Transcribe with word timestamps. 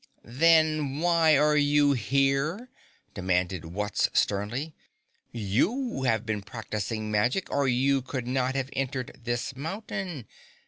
"Then 0.25 0.97
why 0.99 1.37
are 1.37 1.55
you 1.55 1.91
here?" 1.93 2.71
demanded 3.13 3.65
Wutz 3.65 4.09
sternly. 4.13 4.73
"YOU 5.31 6.05
have 6.05 6.25
been 6.25 6.41
practicing 6.41 7.11
magic 7.11 7.51
or 7.51 7.67
you 7.67 8.01
could 8.01 8.25
not 8.25 8.55
have 8.55 8.71
entered 8.73 9.19
this 9.23 9.55
mountain. 9.55 10.25